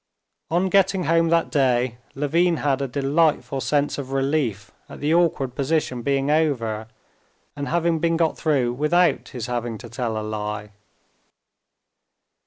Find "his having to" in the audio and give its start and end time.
9.29-9.89